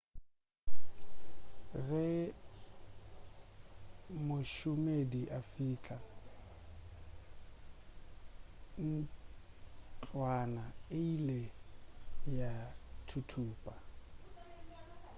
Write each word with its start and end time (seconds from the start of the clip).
ge 1.87 2.05
mošomedi 4.27 5.21
a 5.37 5.39
fihla 5.51 5.97
ntlwana 8.91 10.63
e 10.99 10.99
ile 11.13 11.39
ya 12.39 12.51
thuthupa 13.07 13.73